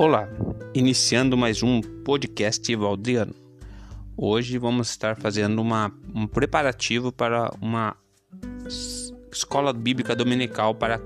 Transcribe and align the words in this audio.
Olá, 0.00 0.28
iniciando 0.72 1.36
mais 1.36 1.60
um 1.60 1.80
podcast 1.80 2.76
Valdriano. 2.76 3.34
Hoje 4.16 4.56
vamos 4.56 4.90
estar 4.90 5.16
fazendo 5.16 5.60
uma, 5.60 5.92
um 6.14 6.24
preparativo 6.24 7.10
para 7.10 7.52
uma 7.60 7.96
escola 9.32 9.72
bíblica 9.72 10.14
dominical 10.14 10.72
para 10.72 11.00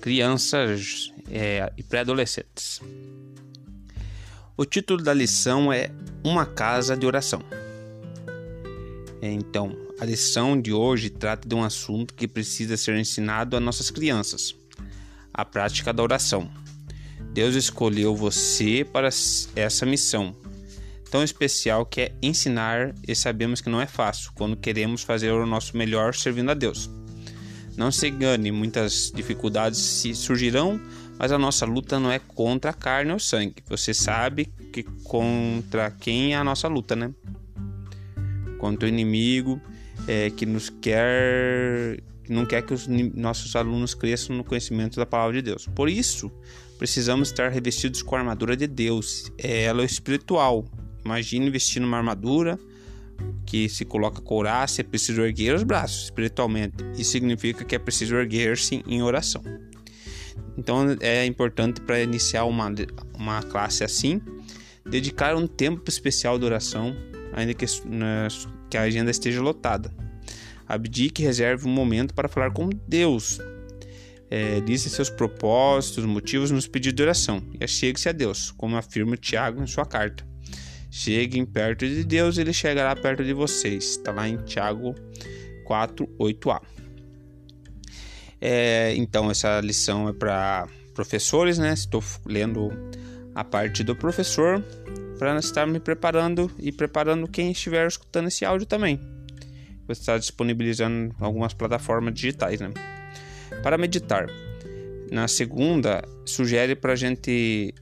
crianças 0.00 1.12
é, 1.30 1.72
e 1.78 1.84
pré-adolescentes. 1.84 2.80
O 4.56 4.64
título 4.64 5.00
da 5.00 5.14
lição 5.14 5.72
é 5.72 5.92
Uma 6.24 6.44
Casa 6.44 6.96
de 6.96 7.06
Oração. 7.06 7.40
Então, 9.22 9.76
a 10.00 10.04
lição 10.04 10.60
de 10.60 10.72
hoje 10.72 11.08
trata 11.08 11.48
de 11.48 11.54
um 11.54 11.62
assunto 11.62 12.14
que 12.14 12.26
precisa 12.26 12.76
ser 12.76 12.98
ensinado 12.98 13.56
a 13.56 13.60
nossas 13.60 13.92
crianças: 13.92 14.56
a 15.32 15.44
prática 15.44 15.92
da 15.92 16.02
oração. 16.02 16.50
Deus 17.32 17.54
escolheu 17.54 18.14
você 18.14 18.84
para 18.84 19.08
essa 19.56 19.86
missão 19.86 20.36
tão 21.12 21.22
especial 21.22 21.84
que 21.84 22.00
é 22.00 22.12
ensinar 22.22 22.94
e 23.06 23.14
sabemos 23.14 23.60
que 23.60 23.68
não 23.68 23.78
é 23.78 23.86
fácil 23.86 24.32
quando 24.34 24.56
queremos 24.56 25.02
fazer 25.02 25.30
o 25.30 25.44
nosso 25.44 25.76
melhor 25.76 26.14
servindo 26.14 26.50
a 26.50 26.54
Deus. 26.54 26.90
Não 27.76 27.92
se 27.92 28.08
engane, 28.08 28.50
muitas 28.50 29.12
dificuldades 29.14 29.78
surgirão, 30.14 30.80
mas 31.18 31.30
a 31.30 31.38
nossa 31.38 31.66
luta 31.66 32.00
não 32.00 32.10
é 32.10 32.18
contra 32.18 32.70
a 32.70 32.74
carne 32.74 33.12
ou 33.12 33.18
sangue. 33.18 33.56
Você 33.68 33.92
sabe 33.92 34.46
que 34.72 34.82
contra 35.04 35.90
quem 35.90 36.32
é 36.32 36.36
a 36.36 36.44
nossa 36.44 36.66
luta, 36.66 36.96
né? 36.96 37.12
Contra 38.58 38.86
o 38.86 38.88
inimigo 38.88 39.60
é, 40.08 40.30
que 40.30 40.46
nos 40.46 40.70
quer 40.70 42.02
não 42.28 42.46
quer 42.46 42.62
que 42.62 42.72
os 42.72 42.86
nossos 42.86 43.54
alunos 43.54 43.92
cresçam 43.94 44.34
no 44.34 44.44
conhecimento 44.44 44.96
da 44.96 45.04
palavra 45.04 45.34
de 45.34 45.42
Deus. 45.42 45.66
Por 45.74 45.90
isso, 45.90 46.32
precisamos 46.82 47.28
estar 47.28 47.48
revestidos 47.48 48.02
com 48.02 48.16
a 48.16 48.18
armadura 48.18 48.56
de 48.56 48.66
Deus. 48.66 49.30
Ela 49.38 49.82
é 49.82 49.84
espiritual. 49.84 50.64
Imagine 51.04 51.48
vestindo 51.48 51.86
uma 51.86 51.98
armadura 51.98 52.58
que 53.46 53.68
se 53.68 53.84
coloca 53.84 54.20
couraça, 54.20 54.80
é 54.80 54.84
preciso 54.84 55.22
erguer 55.22 55.54
os 55.54 55.62
braços 55.62 56.06
espiritualmente. 56.06 56.74
Isso 56.98 57.12
significa 57.12 57.64
que 57.64 57.76
é 57.76 57.78
preciso 57.78 58.16
erguer-se 58.16 58.82
em 58.84 59.00
oração. 59.00 59.44
Então 60.58 60.96
é 60.98 61.24
importante 61.24 61.80
para 61.80 62.00
iniciar 62.00 62.46
uma, 62.46 62.68
uma 63.16 63.44
classe 63.44 63.84
assim, 63.84 64.20
dedicar 64.84 65.36
um 65.36 65.46
tempo 65.46 65.88
especial 65.88 66.36
de 66.36 66.44
oração, 66.46 66.96
ainda 67.32 67.54
que, 67.54 67.64
né, 67.86 68.26
que 68.68 68.76
a 68.76 68.82
agenda 68.82 69.12
esteja 69.12 69.40
lotada. 69.40 69.94
Abdique 70.66 71.22
e 71.22 71.26
reserve 71.26 71.64
um 71.68 71.72
momento 71.72 72.12
para 72.12 72.26
falar 72.26 72.50
com 72.50 72.68
Deus. 72.88 73.38
É, 74.34 74.62
seus 74.78 75.10
propósitos, 75.10 76.06
motivos 76.06 76.50
nos 76.50 76.66
pedidos 76.66 76.96
de 76.96 77.02
oração 77.02 77.42
e 77.60 77.62
achegue-se 77.62 78.08
a 78.08 78.12
Deus, 78.12 78.50
como 78.52 78.76
afirma 78.76 79.14
Tiago 79.14 79.62
em 79.62 79.66
sua 79.66 79.84
carta. 79.84 80.26
Cheguem 80.90 81.44
perto 81.44 81.86
de 81.86 82.02
Deus, 82.02 82.38
ele 82.38 82.52
chegará 82.52 82.96
perto 82.96 83.22
de 83.22 83.34
vocês. 83.34 83.90
Está 83.90 84.10
lá 84.10 84.26
em 84.26 84.38
Tiago 84.38 84.94
4, 85.64 86.06
8a. 86.18 86.62
É, 88.40 88.94
então, 88.96 89.30
essa 89.30 89.60
lição 89.60 90.08
é 90.08 90.12
para 90.14 90.66
professores, 90.94 91.58
né? 91.58 91.74
Estou 91.74 92.02
lendo 92.24 92.70
a 93.34 93.44
parte 93.44 93.84
do 93.84 93.94
professor 93.94 94.62
para 95.18 95.38
estar 95.38 95.66
me 95.66 95.78
preparando 95.78 96.50
e 96.58 96.72
preparando 96.72 97.28
quem 97.28 97.52
estiver 97.52 97.86
escutando 97.86 98.28
esse 98.28 98.44
áudio 98.44 98.66
também 98.66 98.98
você 99.86 100.00
está 100.00 100.18
disponibilizando 100.18 101.14
algumas 101.20 101.52
plataformas 101.52 102.14
digitais, 102.14 102.60
né? 102.60 102.70
Para 103.62 103.78
meditar. 103.78 104.28
Na 105.10 105.28
segunda, 105.28 106.02
sugere 106.24 106.74
para 106.74 106.92
a 106.92 106.96
gente 106.96 107.74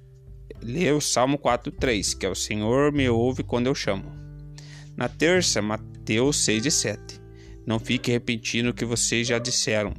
ler 0.63 0.95
o 0.95 1.01
Salmo 1.01 1.39
4.3, 1.39 2.19
que 2.19 2.27
é 2.27 2.29
o 2.29 2.35
Senhor 2.35 2.93
me 2.93 3.09
ouve 3.09 3.43
quando 3.43 3.67
eu 3.67 3.75
chamo. 3.75 4.13
Na 4.97 5.09
terça, 5.09 5.63
Mateus 5.63 6.45
6 6.45 6.67
e 6.67 6.71
7. 6.71 7.21
Não 7.67 7.79
fique 7.79 8.11
repetindo 8.11 8.69
o 8.69 8.75
que 8.75 8.85
vocês 8.85 9.27
já 9.27 9.39
disseram. 9.39 9.95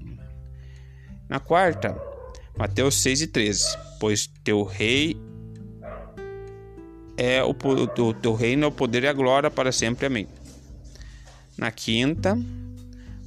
Na 1.29 1.39
quarta, 1.39 1.95
Mateus 2.57 3.01
6 3.01 3.21
e 3.21 3.27
13. 3.27 3.77
Pois 3.99 4.27
teu 4.43 4.63
rei 4.63 5.15
é 7.17 7.43
o, 7.43 7.51
o 7.51 8.13
teu 8.13 8.33
reino 8.33 8.65
é 8.65 8.67
o 8.67 8.71
poder 8.71 9.03
e 9.03 9.07
a 9.07 9.13
glória 9.13 9.49
para 9.49 9.71
sempre. 9.71 10.05
Amém. 10.05 10.27
Na 11.57 11.71
quinta, 11.71 12.37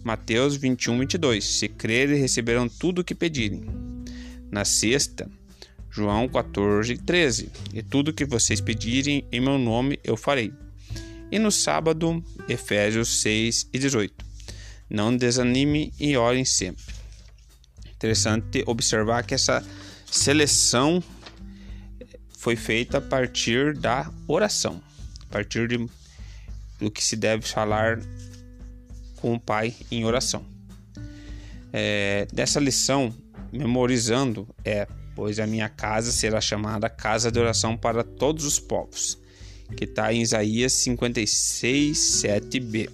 Mateus 0.05 0.55
21, 0.55 0.99
22. 1.01 1.45
Se 1.45 1.67
crerem, 1.67 2.21
receberão 2.21 2.69
tudo 2.69 3.01
o 3.01 3.05
que 3.05 3.15
pedirem. 3.15 3.65
Na 4.51 4.65
sexta, 4.65 5.29
João 5.91 6.29
14, 6.29 6.99
13. 6.99 7.51
E 7.73 7.83
tudo 7.83 8.13
que 8.13 8.27
vocês 8.27 8.61
pedirem 8.61 9.27
em 9.33 9.41
meu 9.41 9.57
nome 9.59 9.99
eu 10.05 10.17
farei. 10.17 10.53
E 11.33 11.39
no 11.39 11.51
sábado, 11.51 12.23
Efésios 12.47 13.23
6 13.23 13.71
e 13.73 13.79
18. 13.79 14.15
Não 14.91 15.17
desanime 15.17 15.93
e 15.99 16.17
orem 16.17 16.45
sempre. 16.45 16.85
Interessante 17.97 18.63
observar 18.67 19.25
que 19.25 19.35
essa 19.35 19.65
seleção 20.05 21.03
foi 22.39 22.57
feita 22.57 22.99
a 22.99 23.01
partir 23.01 23.73
da 23.73 24.13
oração, 24.29 24.83
a 25.23 25.33
partir 25.33 25.67
de, 25.67 25.89
do 26.79 26.91
que 26.91 27.03
se 27.03 27.17
deve 27.17 27.47
falar 27.47 27.99
com 29.25 29.33
o 29.33 29.41
Pai 29.41 29.75
em 29.91 30.05
oração. 30.05 30.45
É, 31.73 32.29
dessa 32.31 32.61
lição, 32.61 33.11
memorizando, 33.51 34.47
é: 34.62 34.87
Pois 35.17 35.41
a 35.41 35.47
minha 35.47 35.67
casa 35.67 36.12
será 36.12 36.43
chamada 36.43 36.91
casa 36.91 37.33
de 37.33 37.41
oração 37.41 37.75
para 37.75 38.05
todos 38.05 38.45
os 38.45 38.61
povos, 38.61 39.19
que 39.79 39.85
está 39.85 40.12
em 40.12 40.21
Isaías 40.21 40.75
56, 40.75 42.23
7b. 42.23 42.91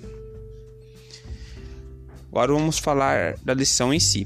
Agora 2.29 2.53
vamos 2.53 2.79
falar 2.79 3.35
da 3.43 3.53
lição 3.53 3.93
em 3.93 3.99
si. 3.99 4.25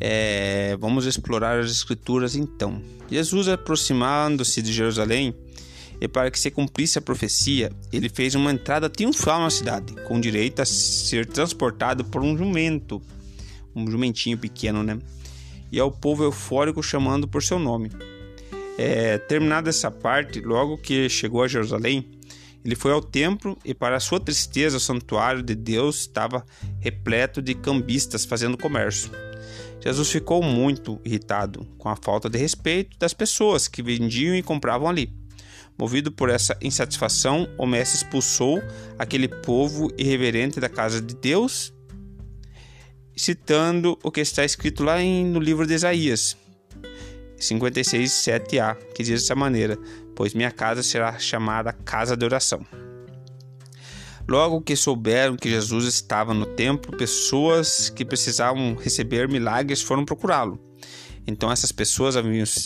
É, 0.00 0.78
vamos 0.80 1.04
explorar 1.04 1.60
as 1.60 1.70
Escrituras 1.70 2.34
então. 2.34 2.82
Jesus, 3.10 3.48
aproximando-se 3.48 4.62
de 4.62 4.72
Jerusalém, 4.72 5.34
e 6.00 6.06
para 6.06 6.30
que 6.30 6.38
se 6.38 6.50
cumprisse 6.50 6.98
a 6.98 7.02
profecia, 7.02 7.72
ele 7.92 8.08
fez 8.08 8.34
uma 8.34 8.52
entrada 8.52 8.88
triunfal 8.90 9.40
na 9.40 9.50
cidade, 9.50 9.94
com 10.06 10.20
direito 10.20 10.60
a 10.60 10.64
ser 10.64 11.26
transportado 11.26 12.04
por 12.04 12.22
um 12.22 12.36
jumento, 12.36 13.00
um 13.74 13.90
jumentinho 13.90 14.36
pequeno, 14.36 14.82
né? 14.82 14.98
E 15.72 15.80
ao 15.80 15.90
povo 15.90 16.24
eufórico 16.24 16.82
chamando 16.82 17.26
por 17.26 17.42
seu 17.42 17.58
nome. 17.58 17.90
É, 18.78 19.18
terminada 19.18 19.70
essa 19.70 19.90
parte, 19.90 20.40
logo 20.40 20.76
que 20.76 21.08
chegou 21.08 21.42
a 21.42 21.48
Jerusalém, 21.48 22.10
ele 22.64 22.74
foi 22.74 22.92
ao 22.92 23.00
templo 23.00 23.56
e, 23.64 23.72
para 23.72 24.00
sua 24.00 24.18
tristeza, 24.18 24.76
o 24.76 24.80
santuário 24.80 25.42
de 25.42 25.54
Deus 25.54 26.00
estava 26.00 26.44
repleto 26.80 27.40
de 27.40 27.54
cambistas 27.54 28.24
fazendo 28.24 28.58
comércio. 28.58 29.10
Jesus 29.80 30.10
ficou 30.10 30.42
muito 30.42 31.00
irritado 31.04 31.64
com 31.78 31.88
a 31.88 31.94
falta 31.94 32.28
de 32.28 32.36
respeito 32.36 32.98
das 32.98 33.14
pessoas 33.14 33.68
que 33.68 33.82
vendiam 33.82 34.34
e 34.34 34.42
compravam 34.42 34.88
ali. 34.88 35.14
Movido 35.78 36.10
por 36.10 36.30
essa 36.30 36.56
insatisfação, 36.62 37.48
o 37.58 37.66
mestre 37.66 37.98
expulsou 37.98 38.62
aquele 38.98 39.28
povo 39.28 39.92
irreverente 39.98 40.58
da 40.58 40.68
casa 40.68 41.02
de 41.02 41.14
Deus, 41.14 41.72
citando 43.14 43.98
o 44.02 44.10
que 44.10 44.20
está 44.20 44.44
escrito 44.44 44.82
lá 44.82 44.98
no 44.98 45.38
livro 45.38 45.66
de 45.66 45.74
Isaías 45.74 46.36
56, 47.38 48.10
7a, 48.10 48.76
que 48.94 49.02
diz 49.02 49.20
dessa 49.20 49.34
maneira: 49.34 49.78
Pois 50.14 50.34
minha 50.34 50.50
casa 50.50 50.82
será 50.82 51.18
chamada 51.18 51.72
casa 51.72 52.16
de 52.16 52.24
oração. 52.24 52.66
Logo 54.28 54.60
que 54.60 54.74
souberam 54.74 55.36
que 55.36 55.48
Jesus 55.48 55.84
estava 55.84 56.34
no 56.34 56.46
templo, 56.46 56.96
pessoas 56.96 57.88
que 57.88 58.04
precisavam 58.04 58.74
receber 58.74 59.28
milagres 59.28 59.82
foram 59.82 60.04
procurá-lo. 60.04 60.65
Então 61.26 61.50
essas 61.50 61.72
pessoas 61.72 62.14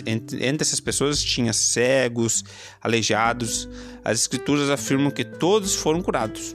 entre, 0.06 0.62
essas 0.62 0.80
pessoas 0.80 1.22
tinha 1.22 1.52
cegos, 1.52 2.44
aleijados. 2.80 3.68
As 4.04 4.20
escrituras 4.20 4.68
afirmam 4.70 5.10
que 5.10 5.24
todos 5.24 5.74
foram 5.74 6.02
curados. 6.02 6.54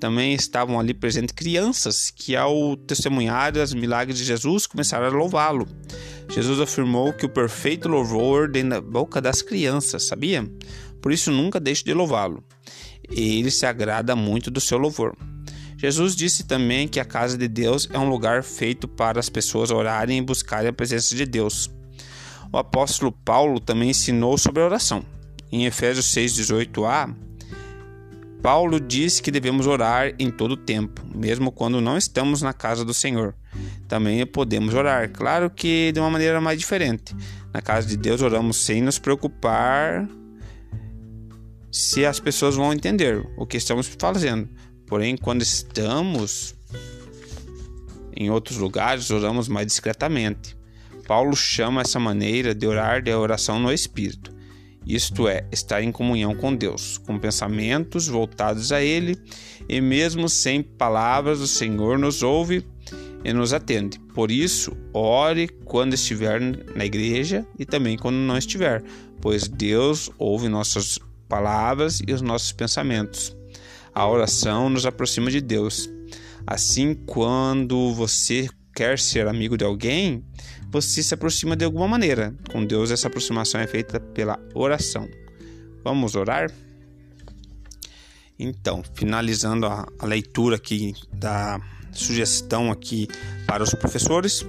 Também 0.00 0.34
estavam 0.34 0.78
ali 0.78 0.92
presentes 0.92 1.34
crianças 1.34 2.10
que, 2.10 2.36
ao 2.36 2.76
testemunhar 2.76 3.56
os 3.56 3.72
milagres 3.72 4.18
de 4.18 4.24
Jesus, 4.24 4.66
começaram 4.66 5.06
a 5.06 5.10
louvá-lo. 5.10 5.66
Jesus 6.30 6.60
afirmou 6.60 7.12
que 7.12 7.24
o 7.24 7.30
perfeito 7.30 7.88
louvor 7.88 8.50
vem 8.50 8.68
da 8.68 8.80
boca 8.80 9.20
das 9.20 9.40
crianças, 9.40 10.04
sabia? 10.04 10.46
Por 11.00 11.12
isso 11.12 11.30
nunca 11.30 11.60
deixe 11.60 11.84
de 11.84 11.94
louvá-lo. 11.94 12.44
Ele 13.08 13.50
se 13.50 13.64
agrada 13.64 14.14
muito 14.16 14.50
do 14.50 14.60
seu 14.60 14.76
louvor. 14.76 15.16
Jesus 15.78 16.16
disse 16.16 16.44
também 16.44 16.88
que 16.88 16.98
a 16.98 17.04
casa 17.04 17.36
de 17.36 17.46
Deus 17.46 17.88
é 17.92 17.98
um 17.98 18.08
lugar 18.08 18.42
feito 18.42 18.88
para 18.88 19.20
as 19.20 19.28
pessoas 19.28 19.70
orarem 19.70 20.18
e 20.18 20.22
buscarem 20.22 20.68
a 20.68 20.72
presença 20.72 21.14
de 21.14 21.26
Deus. 21.26 21.70
O 22.52 22.56
apóstolo 22.56 23.12
Paulo 23.12 23.60
também 23.60 23.90
ensinou 23.90 24.38
sobre 24.38 24.62
a 24.62 24.66
oração. 24.66 25.04
Em 25.52 25.66
Efésios 25.66 26.06
6:18a, 26.06 27.14
Paulo 28.42 28.80
diz 28.80 29.20
que 29.20 29.30
devemos 29.30 29.66
orar 29.66 30.14
em 30.18 30.30
todo 30.30 30.56
tempo, 30.56 31.02
mesmo 31.14 31.50
quando 31.50 31.80
não 31.80 31.98
estamos 31.98 32.42
na 32.42 32.52
casa 32.52 32.84
do 32.84 32.94
Senhor. 32.94 33.34
Também 33.88 34.24
podemos 34.26 34.74
orar, 34.74 35.10
claro 35.10 35.50
que 35.50 35.92
de 35.92 36.00
uma 36.00 36.10
maneira 36.10 36.40
mais 36.40 36.58
diferente. 36.58 37.14
Na 37.52 37.60
casa 37.60 37.86
de 37.86 37.96
Deus 37.96 38.22
oramos 38.22 38.56
sem 38.56 38.80
nos 38.80 38.98
preocupar 38.98 40.08
se 41.70 42.06
as 42.06 42.18
pessoas 42.18 42.54
vão 42.54 42.72
entender 42.72 43.26
o 43.36 43.46
que 43.46 43.56
estamos 43.56 43.86
fazendo. 43.98 44.48
Porém, 44.86 45.16
quando 45.16 45.42
estamos 45.42 46.54
em 48.16 48.30
outros 48.30 48.56
lugares, 48.56 49.10
oramos 49.10 49.48
mais 49.48 49.66
discretamente. 49.66 50.56
Paulo 51.06 51.36
chama 51.36 51.82
essa 51.82 52.00
maneira 52.00 52.54
de 52.54 52.66
orar 52.66 53.02
de 53.02 53.12
oração 53.12 53.60
no 53.60 53.72
Espírito. 53.72 54.34
Isto 54.86 55.26
é, 55.26 55.44
estar 55.50 55.82
em 55.82 55.90
comunhão 55.90 56.34
com 56.34 56.54
Deus, 56.54 56.96
com 56.98 57.18
pensamentos 57.18 58.06
voltados 58.06 58.70
a 58.70 58.80
Ele, 58.80 59.18
e 59.68 59.80
mesmo 59.80 60.28
sem 60.28 60.62
palavras, 60.62 61.40
o 61.40 61.46
Senhor 61.46 61.98
nos 61.98 62.22
ouve 62.22 62.64
e 63.24 63.32
nos 63.32 63.52
atende. 63.52 63.98
Por 64.14 64.30
isso, 64.30 64.76
ore 64.92 65.48
quando 65.64 65.94
estiver 65.94 66.40
na 66.76 66.84
igreja 66.84 67.44
e 67.58 67.66
também 67.66 67.96
quando 67.98 68.14
não 68.14 68.38
estiver, 68.38 68.82
pois 69.20 69.48
Deus 69.48 70.08
ouve 70.18 70.48
nossas 70.48 71.00
palavras 71.28 72.00
e 72.06 72.12
os 72.12 72.22
nossos 72.22 72.52
pensamentos. 72.52 73.36
A 73.96 74.06
oração 74.06 74.68
nos 74.68 74.84
aproxima 74.84 75.30
de 75.30 75.40
Deus. 75.40 75.88
Assim, 76.46 76.94
quando 76.94 77.94
você 77.94 78.46
quer 78.74 78.98
ser 78.98 79.26
amigo 79.26 79.56
de 79.56 79.64
alguém, 79.64 80.22
você 80.70 81.02
se 81.02 81.14
aproxima 81.14 81.56
de 81.56 81.64
alguma 81.64 81.88
maneira. 81.88 82.34
Com 82.52 82.62
Deus, 82.62 82.90
essa 82.90 83.08
aproximação 83.08 83.58
é 83.58 83.66
feita 83.66 83.98
pela 83.98 84.38
oração. 84.52 85.08
Vamos 85.82 86.14
orar? 86.14 86.52
Então, 88.38 88.84
finalizando 88.92 89.64
a, 89.64 89.88
a 89.98 90.04
leitura 90.04 90.56
aqui 90.56 90.92
da 91.10 91.58
sugestão 91.90 92.70
aqui 92.70 93.08
para 93.46 93.62
os 93.62 93.72
professores, 93.72 94.44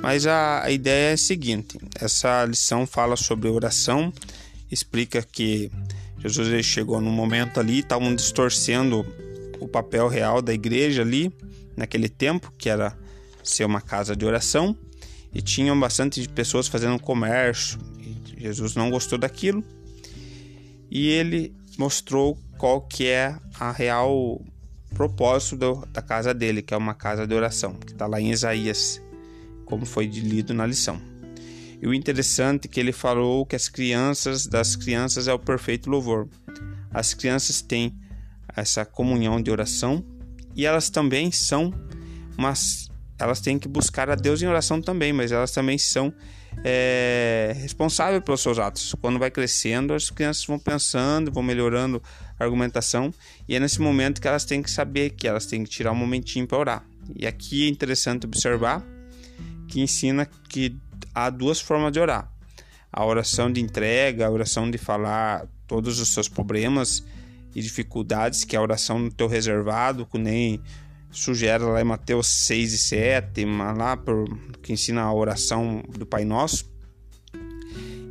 mas 0.00 0.26
a, 0.26 0.62
a 0.62 0.70
ideia 0.70 1.10
é 1.10 1.12
a 1.12 1.18
seguinte: 1.18 1.78
essa 2.00 2.46
lição 2.46 2.86
fala 2.86 3.14
sobre 3.14 3.50
oração, 3.50 4.10
explica 4.70 5.22
que 5.22 5.70
Jesus 6.18 6.48
ele 6.48 6.62
chegou 6.62 7.00
num 7.00 7.10
momento 7.10 7.60
ali, 7.60 7.80
estavam 7.80 8.14
distorcendo 8.14 9.06
o 9.60 9.68
papel 9.68 10.08
real 10.08 10.40
da 10.42 10.52
igreja 10.52 11.02
ali, 11.02 11.32
naquele 11.76 12.08
tempo, 12.08 12.52
que 12.56 12.68
era 12.68 12.96
ser 13.42 13.64
uma 13.64 13.80
casa 13.80 14.16
de 14.16 14.24
oração, 14.24 14.76
e 15.32 15.42
tinham 15.42 15.78
bastante 15.78 16.26
pessoas 16.28 16.66
fazendo 16.66 16.98
comércio. 16.98 17.78
Jesus 18.38 18.74
não 18.74 18.90
gostou 18.90 19.18
daquilo 19.18 19.64
e 20.90 21.08
ele 21.08 21.54
mostrou 21.78 22.38
qual 22.58 22.80
que 22.80 23.06
é 23.06 23.36
a 23.58 23.70
real 23.70 24.40
propósito 24.94 25.56
do, 25.56 25.86
da 25.92 26.00
casa 26.00 26.32
dele, 26.32 26.62
que 26.62 26.72
é 26.72 26.76
uma 26.76 26.94
casa 26.94 27.26
de 27.26 27.34
oração, 27.34 27.74
que 27.74 27.92
está 27.92 28.06
lá 28.06 28.20
em 28.20 28.30
Isaías, 28.30 29.02
como 29.64 29.84
foi 29.84 30.06
lido 30.06 30.54
na 30.54 30.66
lição. 30.66 31.00
E 31.80 31.86
o 31.86 31.94
interessante 31.94 32.66
é 32.66 32.68
que 32.68 32.80
ele 32.80 32.92
falou 32.92 33.44
que 33.44 33.56
as 33.56 33.68
crianças, 33.68 34.46
das 34.46 34.74
crianças 34.76 35.28
é 35.28 35.32
o 35.32 35.38
perfeito 35.38 35.90
louvor. 35.90 36.28
As 36.90 37.12
crianças 37.12 37.60
têm 37.60 37.94
essa 38.56 38.84
comunhão 38.84 39.40
de 39.40 39.50
oração 39.50 40.04
e 40.54 40.64
elas 40.64 40.88
também 40.88 41.30
são, 41.30 41.72
mas 42.36 42.90
elas 43.18 43.40
têm 43.40 43.58
que 43.58 43.68
buscar 43.68 44.08
a 44.10 44.14
Deus 44.14 44.42
em 44.42 44.46
oração 44.46 44.80
também, 44.80 45.12
mas 45.12 45.32
elas 45.32 45.50
também 45.50 45.76
são 45.76 46.12
é, 46.64 47.54
responsáveis 47.56 48.22
pelos 48.24 48.40
seus 48.40 48.58
atos. 48.58 48.94
Quando 49.00 49.18
vai 49.18 49.30
crescendo, 49.30 49.94
as 49.94 50.10
crianças 50.10 50.44
vão 50.46 50.58
pensando, 50.58 51.30
vão 51.30 51.42
melhorando 51.42 52.02
a 52.38 52.44
argumentação, 52.44 53.12
e 53.48 53.54
é 53.54 53.60
nesse 53.60 53.80
momento 53.80 54.20
que 54.20 54.28
elas 54.28 54.44
têm 54.44 54.62
que 54.62 54.70
saber 54.70 55.10
que 55.10 55.28
elas 55.28 55.46
têm 55.46 55.64
que 55.64 55.70
tirar 55.70 55.92
um 55.92 55.96
momentinho 55.96 56.46
para 56.46 56.58
orar. 56.58 56.86
E 57.14 57.26
aqui 57.26 57.66
é 57.66 57.68
interessante 57.68 58.26
observar 58.26 58.82
que 59.68 59.80
ensina 59.80 60.26
que 60.48 60.76
há 61.16 61.30
duas 61.30 61.58
formas 61.58 61.92
de 61.92 61.98
orar: 61.98 62.30
a 62.92 63.04
oração 63.04 63.50
de 63.50 63.60
entrega, 63.60 64.26
a 64.26 64.30
oração 64.30 64.70
de 64.70 64.76
falar 64.76 65.48
todos 65.66 65.98
os 65.98 66.12
seus 66.12 66.28
problemas 66.28 67.02
e 67.54 67.62
dificuldades, 67.62 68.44
que 68.44 68.54
é 68.54 68.58
a 68.58 68.62
oração 68.62 68.98
no 68.98 69.10
teu 69.10 69.26
reservado, 69.26 70.04
que 70.04 70.18
nem 70.18 70.60
sugere 71.10 71.64
lá 71.64 71.80
em 71.80 71.84
Mateus 71.84 72.26
6 72.26 72.72
e 72.74 72.78
7, 72.78 73.44
lá 73.76 73.96
por, 73.96 74.28
que 74.62 74.74
ensina 74.74 75.00
a 75.00 75.12
oração 75.12 75.82
do 75.88 76.04
Pai 76.04 76.26
Nosso. 76.26 76.70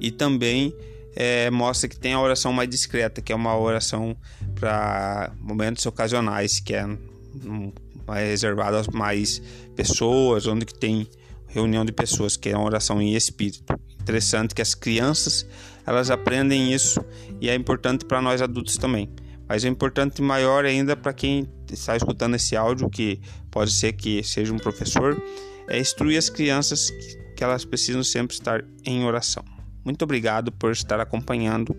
E 0.02 0.10
também 0.10 0.76
é, 1.16 1.50
mostra 1.52 1.88
que 1.88 1.98
tem 1.98 2.14
a 2.14 2.20
oração 2.20 2.52
mais 2.52 2.68
discreta, 2.68 3.22
que 3.22 3.32
é 3.32 3.36
uma 3.36 3.56
oração 3.56 4.18
para 4.56 5.32
momentos 5.40 5.86
ocasionais, 5.86 6.60
que 6.60 6.74
é 6.74 6.86
um, 6.86 7.72
mais 8.08 8.28
reservada 8.28 8.82
a 8.82 8.98
mais 8.98 9.42
pessoas, 9.76 10.48
onde 10.48 10.66
que 10.66 10.74
tem 10.74 11.08
reunião 11.56 11.84
de 11.84 11.92
pessoas, 11.92 12.38
que 12.38 12.50
é 12.50 12.56
uma 12.56 12.66
oração 12.66 13.02
em 13.02 13.16
espírito. 13.16 13.74
Interessante 14.00 14.54
que 14.54 14.62
as 14.62 14.76
crianças 14.76 15.46
elas 15.86 16.10
aprendem 16.10 16.74
isso 16.74 17.04
e 17.40 17.50
é 17.50 17.56
importante 17.56 18.06
para 18.06 18.22
nós 18.22 18.42
adultos 18.42 18.78
também. 18.78 19.10
Mas 19.48 19.64
é 19.64 19.68
importante 19.68 20.22
maior 20.22 20.66
ainda 20.66 20.96
para 20.96 21.14
quem 21.14 21.48
está 21.72 21.96
escutando 21.96 22.36
esse 22.36 22.56
áudio, 22.56 22.90
que 22.90 23.20
pode 23.52 23.72
ser 23.72 23.94
que 23.94 24.24
seja 24.24 24.52
um 24.52 24.58
professor, 24.58 25.22
é 25.68 25.80
instruir 25.80 26.18
as 26.18 26.30
crianças 26.30 26.92
que 27.36 27.44
elas 27.44 27.64
precisam 27.64 28.04
sempre 28.04 28.36
estar 28.36 28.64
em 28.84 29.04
oração. 29.06 29.44
Muito 29.84 30.02
obrigado 30.02 30.52
por 30.52 30.72
estar 30.72 31.00
acompanhando 31.00 31.76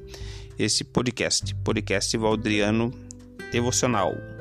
esse 0.58 0.84
podcast, 0.84 1.54
podcast 1.56 2.16
Valdriano 2.16 2.92
Devocional. 3.50 4.35